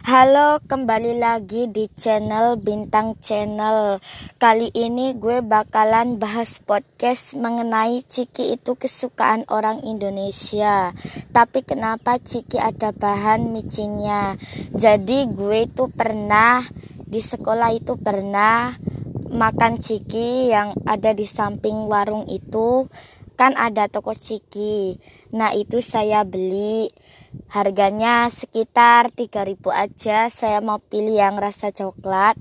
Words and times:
Halo, 0.00 0.64
kembali 0.64 1.20
lagi 1.20 1.68
di 1.68 1.84
channel 1.92 2.56
Bintang 2.56 3.20
Channel. 3.20 4.00
Kali 4.40 4.72
ini 4.72 5.12
gue 5.12 5.44
bakalan 5.44 6.16
bahas 6.16 6.56
podcast 6.64 7.36
mengenai 7.36 8.00
ciki 8.08 8.56
itu 8.56 8.80
kesukaan 8.80 9.44
orang 9.52 9.84
Indonesia. 9.84 10.96
Tapi 11.36 11.60
kenapa 11.68 12.16
ciki 12.16 12.56
ada 12.56 12.96
bahan 12.96 13.52
micinnya? 13.52 14.40
Jadi 14.72 15.28
gue 15.36 15.68
itu 15.68 15.92
pernah 15.92 16.64
di 17.04 17.20
sekolah 17.20 17.68
itu 17.76 18.00
pernah 18.00 18.72
makan 19.28 19.76
ciki 19.76 20.48
yang 20.48 20.80
ada 20.88 21.12
di 21.12 21.28
samping 21.28 21.76
warung 21.92 22.24
itu 22.32 22.88
kan 23.40 23.56
ada 23.56 23.88
toko 23.88 24.12
ciki. 24.12 25.00
Nah, 25.32 25.56
itu 25.56 25.80
saya 25.80 26.28
beli 26.28 26.92
harganya 27.50 28.30
sekitar 28.30 29.10
3000 29.10 29.58
aja. 29.74 30.18
Saya 30.30 30.62
mau 30.62 30.78
pilih 30.78 31.18
yang 31.18 31.36
rasa 31.36 31.74
coklat. 31.74 32.38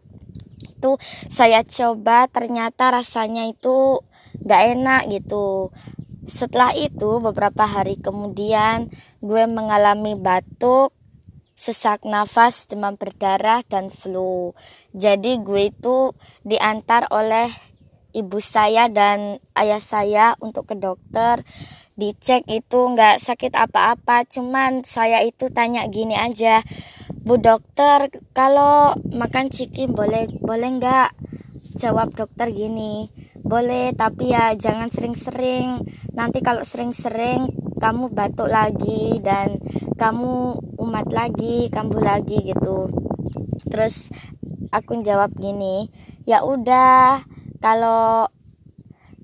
Itu 0.64 1.02
saya 1.28 1.66
coba 1.66 2.30
ternyata 2.30 2.94
rasanya 2.94 3.50
itu 3.50 4.06
gak 4.46 4.80
enak 4.80 5.02
gitu. 5.10 5.74
Setelah 6.30 6.78
itu 6.78 7.20
beberapa 7.20 7.66
hari 7.66 7.98
kemudian 7.98 8.94
gue 9.20 9.44
mengalami 9.50 10.14
batuk, 10.14 10.94
sesak 11.58 12.06
nafas, 12.06 12.70
demam 12.70 12.96
berdarah 12.96 13.66
dan 13.66 13.90
flu. 13.90 14.54
Jadi 14.94 15.42
gue 15.42 15.74
itu 15.74 16.14
diantar 16.46 17.10
oleh 17.10 17.50
ibu 18.14 18.38
saya 18.42 18.90
dan 18.90 19.42
ayah 19.58 19.82
saya 19.82 20.26
untuk 20.42 20.70
ke 20.70 20.76
dokter 20.78 21.42
dicek 22.00 22.48
itu 22.48 22.80
nggak 22.80 23.20
sakit 23.20 23.54
apa-apa. 23.60 24.24
Cuman 24.24 24.88
saya 24.88 25.20
itu 25.28 25.52
tanya 25.52 25.84
gini 25.92 26.16
aja 26.16 26.64
bu 27.28 27.36
dokter 27.36 28.08
kalau 28.32 28.96
makan 29.12 29.52
ciki 29.52 29.92
boleh 29.92 30.32
boleh 30.40 30.70
nggak? 30.80 31.12
Jawab 31.76 32.16
dokter 32.16 32.50
gini 32.56 33.12
boleh 33.44 33.92
tapi 33.94 34.32
ya 34.32 34.56
jangan 34.56 34.88
sering-sering. 34.90 35.84
Nanti 36.16 36.40
kalau 36.40 36.64
sering-sering 36.64 37.52
kamu 37.80 38.12
batuk 38.12 38.48
lagi 38.48 39.20
dan 39.20 39.60
kamu 40.00 40.60
umat 40.80 41.08
lagi 41.12 41.68
kambuh 41.68 42.00
lagi 42.00 42.44
gitu. 42.48 42.88
Terus 43.68 44.12
aku 44.72 45.02
jawab 45.04 45.36
gini 45.36 45.90
ya 46.24 46.46
udah 46.46 47.24
kalau 47.60 48.32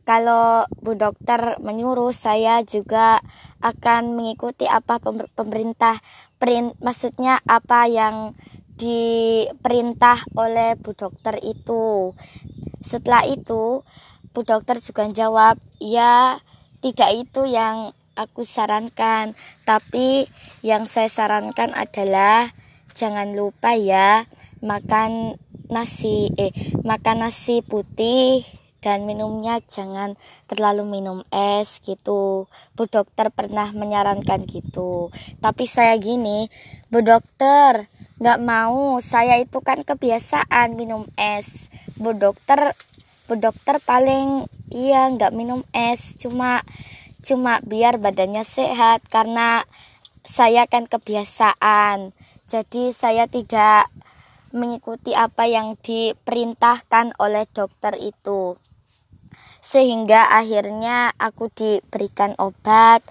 kalau 0.06 0.70
Bu 0.86 0.94
Dokter 0.94 1.58
menyuruh 1.60 2.14
saya 2.14 2.62
juga 2.62 3.20
akan 3.60 4.14
mengikuti 4.14 4.70
apa 4.70 5.02
pemerintah 5.34 5.98
perin, 6.38 6.78
maksudnya 6.80 7.42
apa 7.50 7.90
yang 7.90 8.38
diperintah 8.78 10.30
oleh 10.38 10.78
Bu 10.78 10.94
Dokter 10.94 11.42
itu. 11.42 12.14
Setelah 12.86 13.26
itu 13.26 13.82
Bu 14.30 14.46
Dokter 14.46 14.78
juga 14.78 15.10
jawab, 15.10 15.58
"Ya, 15.82 16.38
tidak 16.86 17.10
itu 17.18 17.50
yang 17.50 17.98
aku 18.14 18.46
sarankan, 18.46 19.34
tapi 19.66 20.30
yang 20.62 20.86
saya 20.86 21.10
sarankan 21.10 21.74
adalah 21.74 22.54
jangan 22.96 23.36
lupa 23.36 23.76
ya 23.76 24.24
makan 24.64 25.36
nasi 25.68 26.32
eh 26.40 26.56
makan 26.88 27.28
nasi 27.28 27.60
putih 27.60 28.48
dan 28.86 29.10
minumnya 29.10 29.58
jangan 29.66 30.14
terlalu 30.46 30.86
minum 30.86 31.26
es 31.34 31.82
gitu. 31.82 32.46
Bu 32.78 32.86
dokter 32.86 33.34
pernah 33.34 33.74
menyarankan 33.74 34.46
gitu. 34.46 35.10
Tapi 35.42 35.66
saya 35.66 35.98
gini, 35.98 36.54
Bu 36.94 37.02
dokter, 37.02 37.90
nggak 38.22 38.40
mau. 38.46 39.02
Saya 39.02 39.42
itu 39.42 39.58
kan 39.66 39.82
kebiasaan 39.82 40.78
minum 40.78 41.10
es. 41.18 41.74
Bu 41.98 42.14
dokter, 42.14 42.78
Bu 43.26 43.42
dokter 43.42 43.82
paling 43.82 44.46
iya 44.70 45.10
nggak 45.10 45.34
minum 45.34 45.66
es, 45.74 46.14
cuma 46.22 46.62
cuma 47.26 47.58
biar 47.66 47.98
badannya 47.98 48.46
sehat 48.46 49.02
karena 49.10 49.66
saya 50.22 50.70
kan 50.70 50.86
kebiasaan. 50.86 52.14
Jadi 52.46 52.94
saya 52.94 53.26
tidak 53.26 53.90
mengikuti 54.54 55.12
apa 55.12 55.50
yang 55.50 55.74
diperintahkan 55.82 57.18
oleh 57.18 57.50
dokter 57.50 57.98
itu. 57.98 58.62
Sehingga 59.66 60.30
akhirnya 60.30 61.10
aku 61.18 61.50
diberikan 61.50 62.38
obat. 62.38 63.02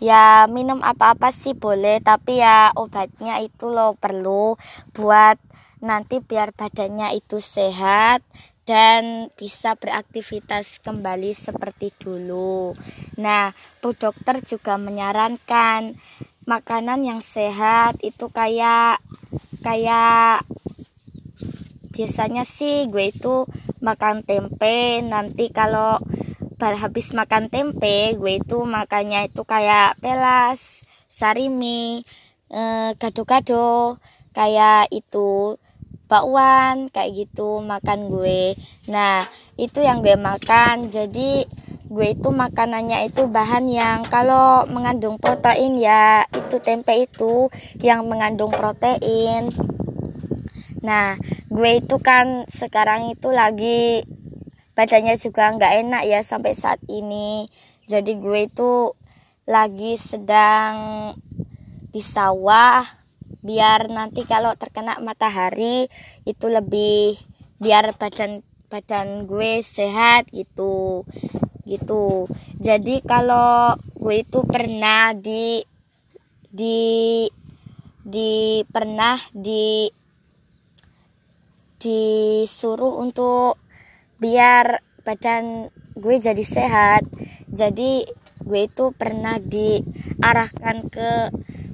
Ya 0.00 0.46
minum 0.48 0.80
apa-apa 0.80 1.28
sih 1.34 1.52
boleh, 1.52 2.00
tapi 2.00 2.40
ya 2.40 2.72
obatnya 2.72 3.42
itu 3.44 3.68
loh 3.68 3.92
perlu 3.98 4.56
buat 4.96 5.36
nanti 5.84 6.22
biar 6.22 6.54
badannya 6.54 7.18
itu 7.18 7.42
sehat 7.42 8.22
dan 8.68 9.32
bisa 9.34 9.74
beraktivitas 9.80 10.84
kembali 10.84 11.32
seperti 11.32 11.88
dulu. 11.96 12.76
Nah, 13.16 13.56
Bu 13.80 13.96
dokter 13.96 14.44
juga 14.44 14.76
menyarankan 14.76 15.96
makanan 16.44 17.00
yang 17.04 17.20
sehat 17.24 17.96
itu 18.04 18.28
kayak 18.28 19.00
kayak 19.64 20.44
biasanya 21.96 22.44
sih 22.44 22.86
gue 22.92 23.08
itu 23.08 23.48
makan 23.80 24.26
tempe. 24.26 25.02
Nanti 25.04 25.50
kalau 25.50 25.98
bar 26.58 26.74
habis 26.74 27.14
makan 27.14 27.46
tempe 27.46 28.18
gue 28.18 28.42
itu 28.42 28.66
makannya 28.66 29.30
itu 29.30 29.46
kayak 29.46 29.94
pelas 30.02 30.82
sarimi 31.06 32.02
eh, 32.50 32.90
gado-gado 32.98 34.02
kayak 34.34 34.90
itu 34.90 35.54
bakwan 36.08 36.88
kayak 36.90 37.14
gitu 37.14 37.60
makan 37.62 38.10
gue. 38.10 38.56
Nah 38.90 39.22
itu 39.60 39.84
yang 39.84 40.00
gue 40.00 40.16
makan. 40.18 40.88
Jadi 40.88 41.44
gue 41.88 42.06
itu 42.10 42.28
makanannya 42.32 43.06
itu 43.06 43.28
bahan 43.28 43.68
yang 43.68 43.98
kalau 44.08 44.64
mengandung 44.66 45.20
protein 45.20 45.76
ya 45.78 46.24
itu 46.32 46.58
tempe 46.58 46.96
itu 46.96 47.52
yang 47.84 48.08
mengandung 48.08 48.50
protein. 48.50 49.52
Nah 50.82 51.20
gue 51.58 51.82
itu 51.82 51.98
kan 51.98 52.46
sekarang 52.46 53.10
itu 53.10 53.34
lagi 53.34 54.06
badannya 54.78 55.18
juga 55.18 55.50
nggak 55.58 55.74
enak 55.82 56.02
ya 56.06 56.22
sampai 56.22 56.54
saat 56.54 56.78
ini. 56.86 57.50
Jadi 57.90 58.14
gue 58.14 58.46
itu 58.46 58.94
lagi 59.42 59.98
sedang 59.98 61.10
di 61.90 61.98
sawah 61.98 62.86
biar 63.42 63.90
nanti 63.90 64.22
kalau 64.22 64.54
terkena 64.54 65.02
matahari 65.02 65.90
itu 66.22 66.46
lebih 66.46 67.18
biar 67.58 67.90
badan 67.98 68.46
badan 68.70 69.26
gue 69.26 69.58
sehat 69.58 70.30
gitu 70.30 71.02
gitu. 71.66 72.30
Jadi 72.62 73.02
kalau 73.02 73.74
gue 73.98 74.22
itu 74.22 74.46
pernah 74.46 75.10
di 75.10 75.66
di 76.54 77.26
di 78.06 78.62
pernah 78.70 79.18
di 79.34 79.97
disuruh 81.78 82.98
untuk 82.98 83.58
biar 84.18 84.82
badan 85.06 85.70
gue 85.94 86.16
jadi 86.18 86.44
sehat. 86.44 87.06
Jadi 87.48 88.04
gue 88.42 88.60
itu 88.66 88.94
pernah 88.94 89.38
diarahkan 89.38 90.76
ke 90.90 91.10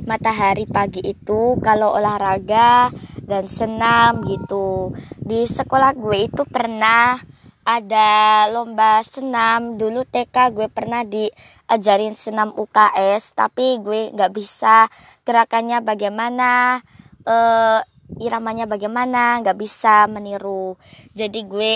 matahari 0.05 0.69
pagi 0.69 1.01
itu 1.01 1.57
kalau 1.65 1.97
olahraga 1.97 2.93
dan 3.25 3.49
senam 3.49 4.25
gitu. 4.29 4.93
Di 5.21 5.49
sekolah 5.49 5.97
gue 5.97 6.29
itu 6.29 6.45
pernah 6.45 7.17
ada 7.65 8.45
lomba 8.53 9.01
senam. 9.01 9.81
Dulu 9.81 10.05
TK 10.05 10.53
gue 10.53 10.69
pernah 10.69 11.03
diajarin 11.03 12.15
senam 12.15 12.53
UKS 12.53 13.33
tapi 13.33 13.81
gue 13.81 14.13
nggak 14.13 14.33
bisa 14.37 14.93
gerakannya 15.25 15.81
bagaimana 15.81 16.81
eh, 17.25 17.81
iramanya 18.21 18.69
bagaimana 18.69 19.41
nggak 19.43 19.59
bisa 19.59 20.07
meniru. 20.11 20.79
Jadi 21.15 21.41
gue 21.47 21.73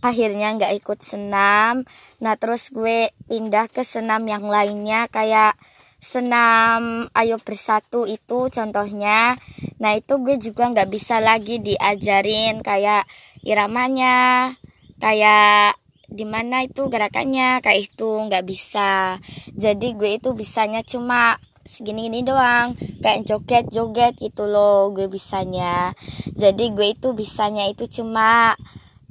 akhirnya 0.00 0.56
nggak 0.56 0.72
ikut 0.80 0.98
senam. 1.04 1.84
Nah 2.24 2.34
terus 2.40 2.72
gue 2.72 3.12
pindah 3.28 3.68
ke 3.68 3.84
senam 3.84 4.24
yang 4.24 4.44
lainnya 4.48 5.06
kayak 5.12 5.56
senam 6.00 7.12
ayo 7.12 7.36
bersatu 7.40 8.08
itu 8.08 8.48
contohnya. 8.48 9.36
Nah 9.80 9.92
itu 9.96 10.16
gue 10.20 10.40
juga 10.40 10.72
nggak 10.72 10.88
bisa 10.88 11.20
lagi 11.20 11.60
diajarin 11.60 12.64
kayak 12.64 13.04
iramanya 13.44 14.56
kayak 15.00 15.76
di 16.10 16.26
mana 16.26 16.66
itu 16.66 16.90
gerakannya 16.90 17.62
kayak 17.62 17.92
itu 17.92 18.10
nggak 18.26 18.44
bisa. 18.48 19.20
Jadi 19.54 19.94
gue 19.94 20.18
itu 20.18 20.32
bisanya 20.34 20.82
cuma 20.82 21.38
segini-gini 21.64 22.24
doang. 22.24 22.76
Kayak 23.04 23.24
joget-joget 23.28 24.14
itu 24.20 24.42
loh 24.48 24.92
gue 24.92 25.06
bisanya. 25.06 25.92
Jadi 26.36 26.72
gue 26.72 26.96
itu 26.96 27.12
bisanya 27.12 27.68
itu 27.68 27.88
cuma 27.88 28.56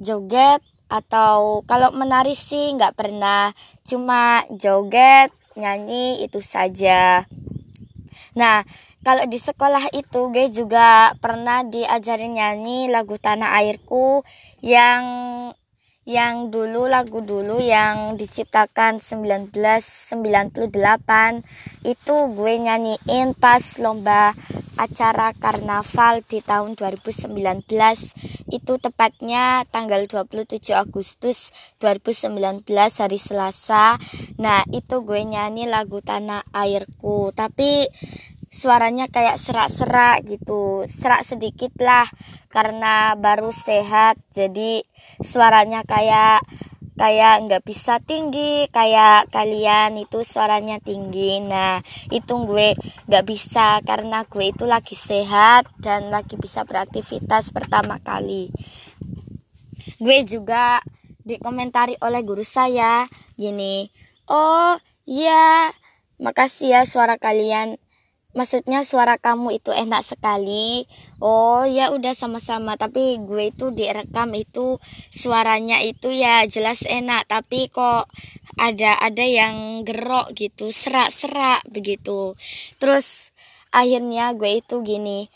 joget 0.00 0.62
atau 0.90 1.62
kalau 1.64 1.94
menari 1.94 2.34
sih 2.34 2.74
nggak 2.74 2.98
pernah. 2.98 3.54
Cuma 3.86 4.42
joget 4.50 5.30
nyanyi 5.54 6.24
itu 6.24 6.42
saja. 6.42 7.26
Nah 8.34 8.66
kalau 9.00 9.24
di 9.24 9.40
sekolah 9.40 9.88
itu 9.96 10.28
gue 10.28 10.52
juga 10.52 11.16
pernah 11.24 11.64
diajarin 11.64 12.36
nyanyi 12.36 12.92
lagu 12.92 13.16
tanah 13.16 13.56
airku 13.64 14.20
yang 14.60 15.02
yang 16.10 16.50
dulu 16.50 16.90
lagu 16.90 17.22
dulu 17.22 17.62
yang 17.62 18.18
diciptakan 18.18 18.98
1998 18.98 20.66
itu 21.86 22.16
gue 22.34 22.54
nyanyiin 22.58 23.38
pas 23.38 23.62
lomba 23.78 24.34
acara 24.74 25.30
karnaval 25.38 26.26
di 26.26 26.42
tahun 26.42 26.74
2019 26.74 27.30
itu 28.50 28.72
tepatnya 28.82 29.62
tanggal 29.70 30.02
27 30.10 30.74
Agustus 30.74 31.54
2019 31.78 32.66
hari 32.74 33.18
Selasa. 33.22 33.94
Nah 34.42 34.66
itu 34.74 35.06
gue 35.06 35.22
nyanyi 35.22 35.70
lagu 35.70 36.02
tanah 36.02 36.42
airku. 36.50 37.30
Tapi 37.30 37.86
suaranya 38.50 39.06
kayak 39.06 39.38
serak-serak 39.38 40.26
gitu 40.26 40.82
serak 40.90 41.22
sedikit 41.22 41.70
lah 41.78 42.10
karena 42.50 43.14
baru 43.14 43.54
sehat 43.54 44.18
jadi 44.34 44.82
suaranya 45.22 45.86
kayak 45.86 46.42
kayak 47.00 47.48
nggak 47.48 47.64
bisa 47.64 47.96
tinggi 48.04 48.68
kayak 48.68 49.32
kalian 49.32 49.96
itu 49.96 50.20
suaranya 50.20 50.76
tinggi. 50.84 51.40
Nah 51.40 51.80
itu 52.12 52.34
gue 52.44 52.76
nggak 53.08 53.24
bisa 53.24 53.80
karena 53.88 54.28
gue 54.28 54.52
itu 54.52 54.68
lagi 54.68 54.92
sehat 54.92 55.64
dan 55.80 56.12
lagi 56.12 56.36
bisa 56.36 56.68
beraktivitas 56.68 57.56
pertama 57.56 57.96
kali. 58.04 58.52
Gue 59.96 60.28
juga 60.28 60.84
dikomentari 61.24 61.96
oleh 62.04 62.20
guru 62.20 62.44
saya 62.44 63.08
gini 63.40 63.88
oh 64.28 64.76
iya 65.08 65.72
makasih 66.20 66.76
ya 66.76 66.82
suara 66.84 67.16
kalian. 67.16 67.80
Maksudnya 68.30 68.86
suara 68.86 69.18
kamu 69.18 69.58
itu 69.58 69.74
enak 69.74 70.06
sekali 70.06 70.86
oh 71.20 71.62
ya 71.68 71.92
udah 71.94 72.16
sama-sama. 72.16 72.74
Tapi 72.74 73.20
gue 73.22 73.52
itu 73.52 73.70
direkam 73.70 74.34
itu 74.34 74.80
suaranya 75.12 75.78
itu 75.84 76.10
ya 76.10 76.42
jelas 76.48 76.82
enak. 76.88 77.28
Tapi 77.28 77.70
kok 77.70 78.10
ada 78.58 78.98
ada 78.98 79.24
yang 79.24 79.86
gerok 79.86 80.34
gitu 80.34 80.72
serak-serak 80.74 81.62
begitu. 81.68 82.34
Terus 82.82 83.30
akhirnya 83.70 84.34
gue 84.34 84.58
itu 84.58 84.82
gini 84.82 85.30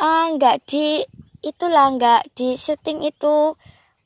ah 0.00 0.32
nggak 0.32 0.64
di 0.64 1.04
itulah 1.44 1.92
nggak 1.92 2.32
di 2.32 2.56
syuting 2.56 3.04
itu 3.04 3.58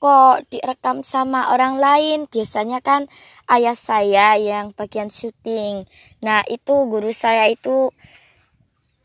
kok 0.02 0.44
direkam 0.50 1.00
sama 1.06 1.54
orang 1.54 1.78
lain. 1.80 2.26
Biasanya 2.28 2.82
kan 2.84 3.06
ayah 3.48 3.78
saya 3.78 4.34
yang 4.36 4.74
bagian 4.74 5.08
syuting. 5.08 5.86
Nah 6.20 6.42
itu 6.50 6.74
guru 6.90 7.14
saya 7.14 7.48
itu 7.48 7.94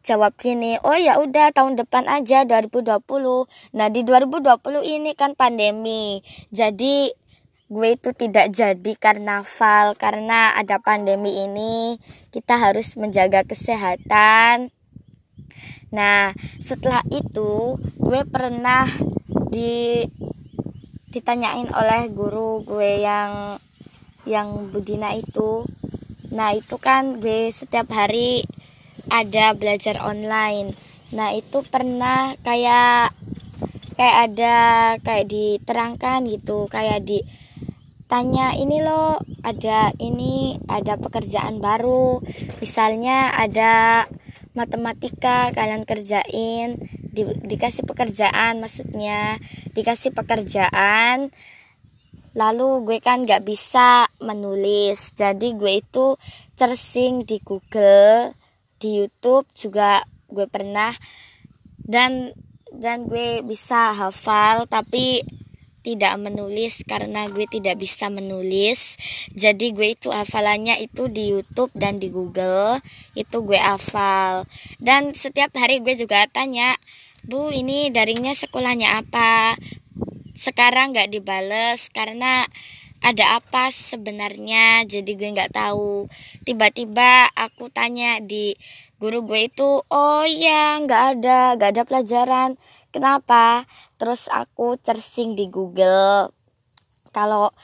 jawab 0.03 0.35
gini, 0.39 0.79
oh 0.81 0.95
ya 0.95 1.19
udah 1.19 1.51
tahun 1.51 1.75
depan 1.75 2.07
aja 2.07 2.47
2020. 2.47 2.99
Nah 3.75 3.87
di 3.91 4.01
2020 4.07 4.81
ini 4.85 5.11
kan 5.13 5.35
pandemi, 5.35 6.23
jadi 6.49 7.11
gue 7.69 7.89
itu 7.93 8.09
tidak 8.17 8.49
jadi 8.49 8.93
karnaval 8.97 9.93
karena 9.93 10.57
ada 10.57 10.81
pandemi 10.81 11.45
ini 11.45 12.01
kita 12.33 12.57
harus 12.57 12.97
menjaga 12.97 13.45
kesehatan. 13.45 14.73
Nah 15.93 16.33
setelah 16.57 17.05
itu 17.13 17.77
gue 18.01 18.21
pernah 18.25 18.89
di 19.53 20.01
ditanyain 21.09 21.69
oleh 21.73 22.09
guru 22.09 22.65
gue 22.65 23.05
yang 23.05 23.57
yang 24.25 24.69
Budina 24.73 25.13
itu. 25.13 25.65
Nah 26.33 26.53
itu 26.53 26.77
kan 26.77 27.17
gue 27.21 27.49
setiap 27.53 27.89
hari 27.93 28.45
ada 29.09 29.53
belajar 29.57 29.99
online. 30.01 30.73
Nah 31.13 31.33
itu 31.33 31.65
pernah 31.65 32.37
kayak 32.45 33.13
kayak 33.97 34.17
ada 34.31 34.57
kayak 35.01 35.27
diterangkan 35.27 36.29
gitu. 36.29 36.69
Kayak 36.69 37.03
di 37.03 37.25
tanya 38.09 38.57
ini 38.57 38.81
loh 38.81 39.21
ada 39.41 39.93
ini 39.97 40.57
ada 40.69 40.95
pekerjaan 40.95 41.59
baru. 41.59 42.21
Misalnya 42.61 43.33
ada 43.33 44.05
matematika 44.57 45.53
kalian 45.53 45.85
kerjain 45.85 46.81
di, 47.13 47.21
dikasih 47.25 47.85
pekerjaan 47.85 48.57
maksudnya 48.57 49.37
dikasih 49.77 50.11
pekerjaan 50.11 51.29
lalu 52.37 52.85
gue 52.85 52.97
kan 53.01 53.25
gak 53.25 53.45
bisa 53.45 54.07
menulis. 54.21 55.13
Jadi 55.17 55.57
gue 55.57 55.81
itu 55.81 56.15
searching 56.55 57.25
di 57.25 57.41
Google 57.41 58.38
di 58.79 59.03
YouTube 59.03 59.45
juga 59.53 60.01
gue 60.31 60.47
pernah. 60.47 60.95
Dan 61.79 62.31
dan 62.69 63.09
gue 63.09 63.41
bisa 63.43 63.91
hafal 63.91 64.69
tapi 64.69 65.25
tidak 65.79 66.19
menulis 66.19 66.83
karena 66.85 67.25
gue 67.31 67.47
tidak 67.49 67.79
bisa 67.79 68.11
menulis. 68.11 68.99
Jadi 69.33 69.71
gue 69.71 69.95
itu 69.95 70.11
hafalannya 70.11 70.77
itu 70.83 71.07
di 71.07 71.33
YouTube 71.33 71.71
dan 71.75 71.97
di 71.97 72.11
Google. 72.11 72.83
Itu 73.15 73.43
gue 73.43 73.57
hafal. 73.57 74.45
Dan 74.77 75.15
setiap 75.15 75.55
hari 75.55 75.79
gue 75.81 75.95
juga 75.95 76.27
tanya 76.29 76.75
Bu 77.25 77.51
ini 77.51 77.91
daringnya 77.91 78.31
sekolahnya 78.31 79.03
apa? 79.03 79.59
Sekarang 80.39 80.95
nggak 80.95 81.11
dibales 81.11 81.91
karena 81.91 82.47
ada 82.99 83.39
apa 83.39 83.71
sebenarnya? 83.71 84.83
Jadi 84.83 85.15
gue 85.15 85.29
nggak 85.31 85.55
tahu. 85.55 86.07
Tiba-tiba 86.43 87.31
aku 87.33 87.71
tanya 87.71 88.19
di 88.19 88.55
guru 88.99 89.23
gue 89.23 89.47
itu 89.47 89.83
oh 89.87 90.25
ya 90.27 90.75
nggak 90.83 91.03
ada 91.17 91.55
nggak 91.55 91.71
ada 91.75 91.83
pelajaran. 91.87 92.49
Kenapa? 92.91 93.69
Terus 93.95 94.27
aku 94.27 94.75
searching 94.81 95.39
di 95.39 95.47
Google. 95.47 96.31
Kalau 97.15 97.55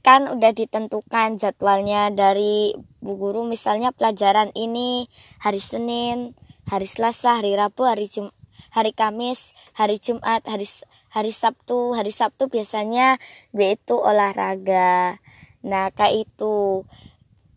kan 0.00 0.30
udah 0.30 0.56
ditentukan 0.56 1.36
jadwalnya 1.36 2.08
dari 2.08 2.72
bu 3.04 3.18
guru 3.18 3.44
misalnya 3.44 3.92
pelajaran 3.92 4.48
ini 4.56 5.04
hari 5.42 5.60
Senin 5.60 6.32
hari 6.68 6.88
Selasa 6.88 7.40
hari 7.40 7.52
Rabu 7.52 7.84
hari 7.84 8.08
Jum 8.08 8.32
hari 8.78 8.94
Kamis 8.94 9.58
hari 9.74 9.98
Jumat 9.98 10.46
hari 10.46 10.70
hari 11.10 11.34
Sabtu. 11.34 11.98
Hari 11.98 12.14
Sabtu 12.14 12.46
biasanya 12.46 13.18
gue 13.50 13.74
itu 13.74 13.98
olahraga. 13.98 15.18
Nah 15.66 15.90
kayak 15.90 16.30
itu. 16.30 16.86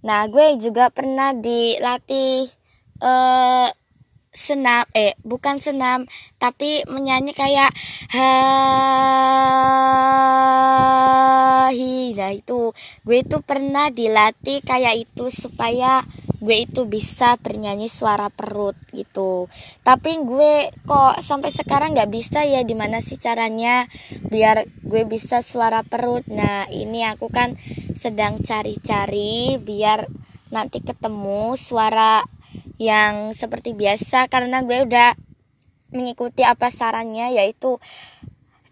Nah 0.01 0.25
gue 0.25 0.57
juga 0.57 0.89
pernah 0.89 1.29
dilatih 1.37 2.49
eh 3.01 3.69
senam 4.31 4.87
eh 4.95 5.11
bukan 5.27 5.59
senam 5.59 6.07
tapi 6.39 6.87
menyanyi 6.89 7.37
kayak 7.37 7.69
hahi 8.09 8.97
nah 12.17 12.33
itu. 12.33 12.73
Gue 13.05 13.21
itu 13.21 13.37
pernah 13.45 13.93
dilatih 13.93 14.65
kayak 14.65 15.05
itu 15.05 15.29
supaya 15.29 16.01
gue 16.41 16.57
itu 16.65 16.89
bisa 16.89 17.37
bernyanyi 17.37 17.85
suara 17.85 18.33
perut 18.33 18.73
gitu. 18.97 19.45
Tapi 19.85 20.17
gue 20.25 20.73
kok 20.89 21.21
sampai 21.21 21.53
sekarang 21.53 21.93
nggak 21.93 22.09
bisa 22.09 22.41
ya 22.41 22.65
di 22.65 22.73
mana 22.73 22.97
sih 22.97 23.21
caranya 23.21 23.85
biar 24.25 24.65
gue 24.81 25.05
bisa 25.05 25.45
suara 25.45 25.85
perut. 25.85 26.25
Nah 26.25 26.65
ini 26.73 27.05
aku 27.05 27.29
kan 27.29 27.53
sedang 27.93 28.41
cari-cari 28.41 29.61
biar 29.61 30.09
nanti 30.49 30.81
ketemu 30.81 31.53
suara 31.53 32.25
yang 32.81 33.37
seperti 33.37 33.77
biasa 33.77 34.25
karena 34.25 34.65
gue 34.65 34.81
udah 34.89 35.13
mengikuti 35.93 36.41
apa 36.41 36.73
sarannya 36.73 37.37
yaitu 37.37 37.77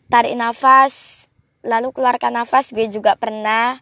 tarik 0.09 0.33
nafas 0.33 1.29
lalu 1.61 1.93
keluarkan 1.93 2.41
nafas. 2.41 2.73
Gue 2.73 2.89
juga 2.89 3.13
pernah 3.13 3.77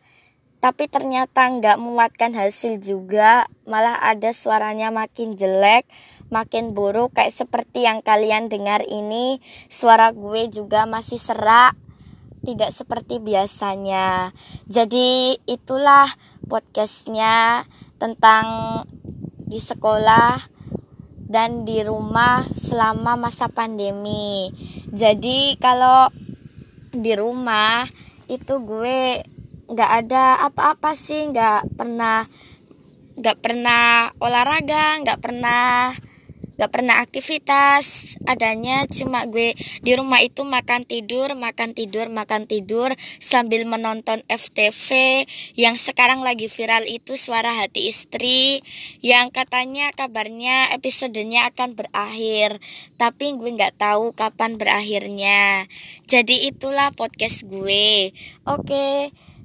tapi 0.57 0.89
ternyata 0.89 1.45
nggak 1.45 1.77
memuatkan 1.77 2.33
hasil 2.33 2.81
juga. 2.81 3.45
Malah 3.69 4.01
ada 4.01 4.33
suaranya 4.33 4.89
makin 4.89 5.37
jelek 5.37 5.85
makin 6.29 6.75
buruk. 6.75 7.15
Kayak 7.15 7.35
seperti 7.35 7.87
yang 7.87 8.03
kalian 8.03 8.51
dengar 8.51 8.83
ini 8.83 9.39
suara 9.71 10.11
gue 10.11 10.51
juga 10.51 10.83
masih 10.89 11.19
serak. 11.19 11.75
Tidak 12.43 12.71
seperti 12.71 13.19
biasanya. 13.19 14.31
Jadi 14.69 15.35
itulah 15.49 16.07
podcastnya 16.47 17.67
tentang 17.99 18.45
di 19.47 19.59
sekolah 19.59 20.47
dan 21.27 21.67
di 21.67 21.83
rumah 21.83 22.47
selama 22.55 23.19
masa 23.19 23.51
pandemi. 23.51 24.47
Jadi 24.87 25.59
kalau 25.59 26.07
di 26.95 27.11
rumah 27.19 27.83
itu 28.31 28.63
gue 28.63 29.23
nggak 29.67 29.91
ada 30.03 30.47
apa-apa 30.47 30.95
sih 30.95 31.27
nggak 31.31 31.75
pernah 31.75 32.23
nggak 33.17 33.37
pernah 33.43 34.13
olahraga 34.21 35.01
nggak 35.03 35.19
pernah 35.19 35.91
gak 36.57 36.73
pernah 36.73 36.99
aktivitas. 36.99 38.17
Adanya 38.25 38.89
cuma 38.89 39.29
gue 39.29 39.53
di 39.85 39.91
rumah 39.93 40.19
itu 40.25 40.41
makan 40.43 40.83
tidur 40.83 41.37
makan 41.37 41.77
tidur 41.77 42.09
makan 42.09 42.49
tidur 42.49 42.91
sambil 43.21 43.63
menonton 43.63 44.25
FTV 44.25 45.23
yang 45.53 45.77
sekarang 45.77 46.25
lagi 46.25 46.49
viral 46.49 46.83
itu 46.89 47.15
suara 47.15 47.53
hati 47.61 47.87
istri 47.87 48.59
yang 49.05 49.29
katanya 49.29 49.93
kabarnya 49.93 50.73
episodenya 50.73 51.53
akan 51.53 51.77
berakhir. 51.77 52.57
Tapi 52.97 53.37
gue 53.37 53.49
nggak 53.53 53.77
tahu 53.77 54.11
kapan 54.17 54.57
berakhirnya. 54.57 55.69
Jadi 56.09 56.49
itulah 56.49 56.89
podcast 56.97 57.45
gue. 57.45 58.11
Oke 58.49 59.13